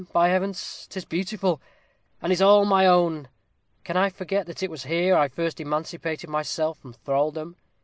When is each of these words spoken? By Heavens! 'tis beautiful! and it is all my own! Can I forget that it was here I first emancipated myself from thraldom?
By 0.11 0.29
Heavens! 0.29 0.87
'tis 0.89 1.05
beautiful! 1.05 1.61
and 2.23 2.31
it 2.31 2.33
is 2.33 2.41
all 2.41 2.65
my 2.65 2.87
own! 2.87 3.27
Can 3.83 3.95
I 3.95 4.09
forget 4.09 4.47
that 4.47 4.63
it 4.63 4.71
was 4.71 4.85
here 4.85 5.15
I 5.15 5.27
first 5.27 5.59
emancipated 5.59 6.27
myself 6.27 6.79
from 6.79 6.93
thraldom? 6.93 7.55